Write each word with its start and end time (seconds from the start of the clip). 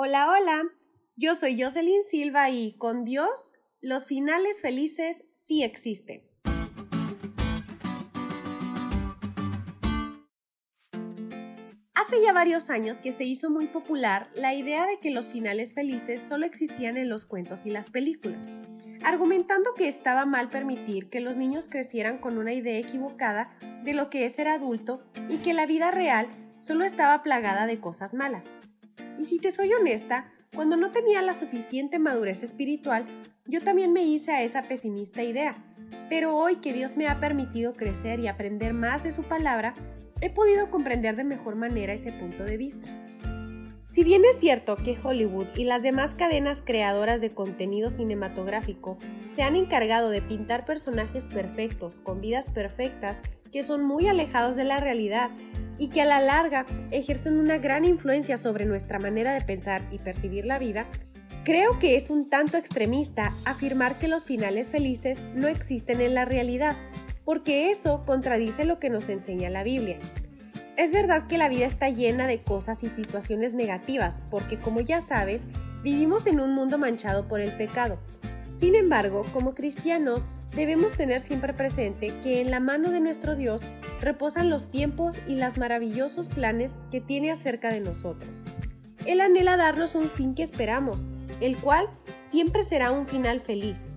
Hola, 0.00 0.30
hola. 0.30 0.62
Yo 1.16 1.34
soy 1.34 1.60
Jocelyn 1.60 2.04
Silva 2.04 2.50
y 2.50 2.76
con 2.78 3.04
Dios, 3.04 3.54
los 3.80 4.06
finales 4.06 4.60
felices 4.60 5.24
sí 5.32 5.64
existen. 5.64 6.22
Hace 11.94 12.22
ya 12.22 12.32
varios 12.32 12.70
años 12.70 12.98
que 12.98 13.10
se 13.10 13.24
hizo 13.24 13.50
muy 13.50 13.66
popular 13.66 14.30
la 14.36 14.54
idea 14.54 14.86
de 14.86 15.00
que 15.00 15.10
los 15.10 15.26
finales 15.26 15.74
felices 15.74 16.20
solo 16.20 16.46
existían 16.46 16.96
en 16.96 17.08
los 17.08 17.26
cuentos 17.26 17.66
y 17.66 17.70
las 17.70 17.90
películas, 17.90 18.48
argumentando 19.02 19.74
que 19.74 19.88
estaba 19.88 20.26
mal 20.26 20.48
permitir 20.48 21.10
que 21.10 21.18
los 21.18 21.34
niños 21.34 21.68
crecieran 21.68 22.18
con 22.18 22.38
una 22.38 22.52
idea 22.52 22.78
equivocada 22.78 23.50
de 23.82 23.94
lo 23.94 24.10
que 24.10 24.26
es 24.26 24.36
ser 24.36 24.46
adulto 24.46 25.02
y 25.28 25.38
que 25.38 25.54
la 25.54 25.66
vida 25.66 25.90
real 25.90 26.28
solo 26.60 26.84
estaba 26.84 27.24
plagada 27.24 27.66
de 27.66 27.80
cosas 27.80 28.14
malas. 28.14 28.48
Y 29.18 29.24
si 29.24 29.38
te 29.38 29.50
soy 29.50 29.72
honesta, 29.72 30.30
cuando 30.54 30.76
no 30.76 30.92
tenía 30.92 31.20
la 31.22 31.34
suficiente 31.34 31.98
madurez 31.98 32.42
espiritual, 32.42 33.04
yo 33.46 33.60
también 33.60 33.92
me 33.92 34.04
hice 34.04 34.30
a 34.30 34.42
esa 34.42 34.62
pesimista 34.62 35.22
idea. 35.22 35.56
Pero 36.08 36.36
hoy 36.36 36.56
que 36.56 36.72
Dios 36.72 36.96
me 36.96 37.08
ha 37.08 37.18
permitido 37.20 37.74
crecer 37.74 38.20
y 38.20 38.28
aprender 38.28 38.74
más 38.74 39.02
de 39.02 39.10
su 39.10 39.24
palabra, 39.24 39.74
he 40.20 40.30
podido 40.30 40.70
comprender 40.70 41.16
de 41.16 41.24
mejor 41.24 41.56
manera 41.56 41.92
ese 41.92 42.12
punto 42.12 42.44
de 42.44 42.56
vista. 42.56 42.86
Si 43.88 44.04
bien 44.04 44.22
es 44.24 44.38
cierto 44.38 44.76
que 44.76 44.98
Hollywood 45.02 45.46
y 45.56 45.64
las 45.64 45.82
demás 45.82 46.14
cadenas 46.14 46.62
creadoras 46.62 47.22
de 47.22 47.30
contenido 47.30 47.88
cinematográfico 47.88 48.98
se 49.30 49.42
han 49.42 49.56
encargado 49.56 50.10
de 50.10 50.20
pintar 50.20 50.66
personajes 50.66 51.26
perfectos 51.26 51.98
con 51.98 52.20
vidas 52.20 52.50
perfectas 52.50 53.22
que 53.50 53.62
son 53.62 53.82
muy 53.82 54.06
alejados 54.06 54.56
de 54.56 54.64
la 54.64 54.76
realidad 54.76 55.30
y 55.78 55.88
que 55.88 56.02
a 56.02 56.04
la 56.04 56.20
larga 56.20 56.66
ejercen 56.90 57.38
una 57.38 57.58
gran 57.58 57.84
influencia 57.84 58.36
sobre 58.36 58.66
nuestra 58.66 58.98
manera 58.98 59.32
de 59.32 59.40
pensar 59.40 59.82
y 59.90 59.98
percibir 59.98 60.44
la 60.44 60.58
vida, 60.58 60.86
creo 61.44 61.78
que 61.78 61.96
es 61.96 62.10
un 62.10 62.28
tanto 62.28 62.56
extremista 62.56 63.34
afirmar 63.44 63.98
que 63.98 64.08
los 64.08 64.24
finales 64.24 64.70
felices 64.70 65.24
no 65.34 65.48
existen 65.48 66.00
en 66.00 66.14
la 66.14 66.24
realidad, 66.24 66.76
porque 67.24 67.70
eso 67.70 68.04
contradice 68.04 68.64
lo 68.64 68.78
que 68.78 68.90
nos 68.90 69.08
enseña 69.08 69.50
la 69.50 69.62
Biblia. 69.62 69.98
Es 70.76 70.92
verdad 70.92 71.26
que 71.26 71.38
la 71.38 71.48
vida 71.48 71.66
está 71.66 71.88
llena 71.88 72.26
de 72.26 72.42
cosas 72.42 72.84
y 72.84 72.88
situaciones 72.88 73.52
negativas, 73.52 74.22
porque 74.30 74.58
como 74.58 74.80
ya 74.80 75.00
sabes, 75.00 75.46
vivimos 75.82 76.26
en 76.26 76.40
un 76.40 76.54
mundo 76.54 76.78
manchado 76.78 77.26
por 77.26 77.40
el 77.40 77.52
pecado. 77.56 77.98
Sin 78.52 78.74
embargo, 78.74 79.24
como 79.32 79.54
cristianos, 79.54 80.26
debemos 80.54 80.94
tener 80.94 81.20
siempre 81.20 81.52
presente 81.52 82.12
que 82.22 82.40
en 82.40 82.50
la 82.50 82.60
mano 82.60 82.90
de 82.90 83.00
nuestro 83.00 83.36
Dios 83.36 83.62
reposan 84.00 84.50
los 84.50 84.70
tiempos 84.70 85.20
y 85.26 85.36
los 85.36 85.58
maravillosos 85.58 86.28
planes 86.28 86.78
que 86.90 87.00
tiene 87.00 87.30
acerca 87.30 87.70
de 87.70 87.80
nosotros. 87.80 88.42
Él 89.06 89.20
anhela 89.20 89.56
darnos 89.56 89.94
un 89.94 90.08
fin 90.08 90.34
que 90.34 90.42
esperamos, 90.42 91.04
el 91.40 91.56
cual 91.56 91.86
siempre 92.18 92.62
será 92.62 92.90
un 92.90 93.06
final 93.06 93.40
feliz. 93.40 93.88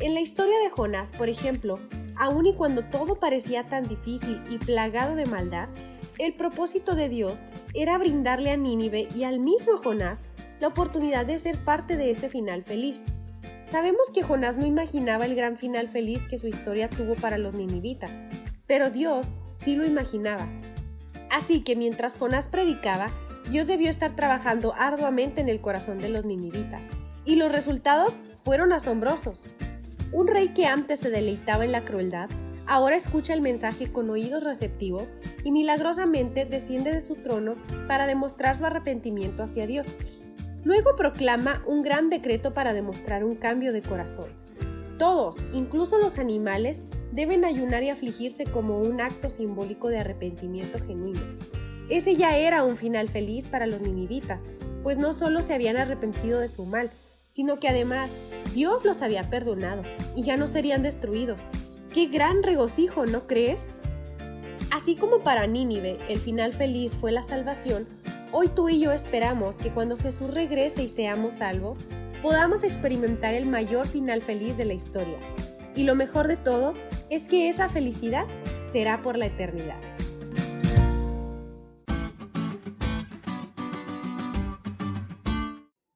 En 0.00 0.14
la 0.14 0.20
historia 0.20 0.58
de 0.62 0.70
Jonás, 0.70 1.12
por 1.12 1.28
ejemplo, 1.28 1.78
aun 2.16 2.46
y 2.46 2.54
cuando 2.54 2.84
todo 2.84 3.16
parecía 3.18 3.64
tan 3.64 3.84
difícil 3.84 4.42
y 4.50 4.58
plagado 4.58 5.16
de 5.16 5.26
maldad, 5.26 5.68
el 6.18 6.34
propósito 6.34 6.94
de 6.94 7.08
Dios 7.08 7.42
era 7.72 7.96
brindarle 7.96 8.50
a 8.50 8.56
Nínive 8.56 9.08
y 9.14 9.24
al 9.24 9.40
mismo 9.40 9.78
Jonás 9.78 10.24
la 10.60 10.68
oportunidad 10.68 11.24
de 11.24 11.38
ser 11.38 11.64
parte 11.64 11.96
de 11.96 12.10
ese 12.10 12.28
final 12.28 12.62
feliz. 12.62 13.02
Sabemos 13.64 14.10
que 14.12 14.22
Jonás 14.22 14.56
no 14.56 14.66
imaginaba 14.66 15.26
el 15.26 15.34
gran 15.34 15.56
final 15.56 15.88
feliz 15.88 16.26
que 16.26 16.38
su 16.38 16.48
historia 16.48 16.88
tuvo 16.90 17.14
para 17.14 17.38
los 17.38 17.54
ninivitas, 17.54 18.10
pero 18.66 18.90
Dios 18.90 19.30
sí 19.54 19.76
lo 19.76 19.86
imaginaba. 19.86 20.48
Así 21.30 21.62
que 21.62 21.76
mientras 21.76 22.18
Jonás 22.18 22.48
predicaba, 22.48 23.12
Dios 23.50 23.66
debió 23.66 23.88
estar 23.88 24.14
trabajando 24.16 24.74
arduamente 24.76 25.40
en 25.40 25.48
el 25.48 25.60
corazón 25.60 25.98
de 25.98 26.08
los 26.08 26.24
ninivitas, 26.24 26.88
y 27.24 27.36
los 27.36 27.52
resultados 27.52 28.20
fueron 28.42 28.72
asombrosos. 28.72 29.46
Un 30.12 30.26
rey 30.26 30.48
que 30.48 30.66
antes 30.66 31.00
se 31.00 31.10
deleitaba 31.10 31.64
en 31.64 31.72
la 31.72 31.84
crueldad, 31.84 32.28
ahora 32.66 32.96
escucha 32.96 33.32
el 33.32 33.40
mensaje 33.40 33.92
con 33.92 34.10
oídos 34.10 34.44
receptivos 34.44 35.14
y 35.44 35.52
milagrosamente 35.52 36.44
desciende 36.44 36.92
de 36.92 37.00
su 37.00 37.16
trono 37.16 37.56
para 37.86 38.06
demostrar 38.06 38.56
su 38.56 38.66
arrepentimiento 38.66 39.42
hacia 39.42 39.66
Dios. 39.66 39.86
Luego 40.64 40.96
proclama 40.96 41.62
un 41.66 41.82
gran 41.82 42.10
decreto 42.10 42.52
para 42.52 42.74
demostrar 42.74 43.24
un 43.24 43.34
cambio 43.34 43.72
de 43.72 43.82
corazón. 43.82 44.30
Todos, 44.98 45.38
incluso 45.54 45.98
los 45.98 46.18
animales, 46.18 46.80
deben 47.12 47.44
ayunar 47.44 47.82
y 47.82 47.88
afligirse 47.88 48.44
como 48.44 48.78
un 48.78 49.00
acto 49.00 49.30
simbólico 49.30 49.88
de 49.88 49.98
arrepentimiento 49.98 50.78
genuino. 50.78 51.20
Ese 51.88 52.14
ya 52.16 52.36
era 52.36 52.62
un 52.62 52.76
final 52.76 53.08
feliz 53.08 53.48
para 53.48 53.66
los 53.66 53.80
ninivitas, 53.80 54.44
pues 54.82 54.98
no 54.98 55.12
solo 55.12 55.42
se 55.42 55.54
habían 55.54 55.76
arrepentido 55.76 56.38
de 56.38 56.48
su 56.48 56.66
mal, 56.66 56.90
sino 57.30 57.58
que 57.58 57.68
además 57.68 58.10
Dios 58.54 58.84
los 58.84 59.02
había 59.02 59.22
perdonado 59.28 59.82
y 60.16 60.22
ya 60.22 60.36
no 60.36 60.46
serían 60.46 60.82
destruidos. 60.82 61.46
¡Qué 61.92 62.06
gran 62.06 62.42
regocijo, 62.42 63.06
¿no 63.06 63.26
crees? 63.26 63.68
Así 64.70 64.94
como 64.94 65.20
para 65.20 65.46
Nínive 65.46 65.98
el 66.08 66.18
final 66.18 66.52
feliz 66.52 66.94
fue 66.94 67.10
la 67.10 67.22
salvación, 67.22 67.88
Hoy 68.32 68.46
tú 68.46 68.68
y 68.68 68.78
yo 68.78 68.92
esperamos 68.92 69.56
que 69.56 69.74
cuando 69.74 69.96
Jesús 69.96 70.32
regrese 70.32 70.84
y 70.84 70.88
seamos 70.88 71.38
salvos, 71.38 71.78
podamos 72.22 72.62
experimentar 72.62 73.34
el 73.34 73.46
mayor 73.46 73.88
final 73.88 74.22
feliz 74.22 74.56
de 74.56 74.64
la 74.66 74.74
historia. 74.74 75.18
Y 75.74 75.82
lo 75.82 75.96
mejor 75.96 76.28
de 76.28 76.36
todo 76.36 76.74
es 77.10 77.26
que 77.26 77.48
esa 77.48 77.68
felicidad 77.68 78.28
será 78.62 79.02
por 79.02 79.18
la 79.18 79.26
eternidad. 79.26 79.80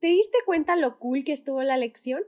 ¿Te 0.01 0.09
diste 0.09 0.39
cuenta 0.45 0.75
lo 0.75 0.99
cool 0.99 1.23
que 1.23 1.33
estuvo 1.33 1.63
la 1.63 1.77
lección? 1.77 2.21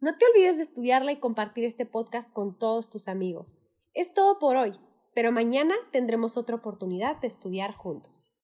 No 0.00 0.18
te 0.18 0.26
olvides 0.26 0.56
de 0.58 0.64
estudiarla 0.64 1.12
y 1.12 1.16
compartir 1.16 1.64
este 1.64 1.86
podcast 1.86 2.30
con 2.30 2.58
todos 2.58 2.90
tus 2.90 3.08
amigos. 3.08 3.62
Es 3.94 4.12
todo 4.12 4.38
por 4.38 4.56
hoy, 4.56 4.78
pero 5.14 5.32
mañana 5.32 5.74
tendremos 5.92 6.36
otra 6.36 6.56
oportunidad 6.56 7.18
de 7.22 7.28
estudiar 7.28 7.72
juntos. 7.72 8.34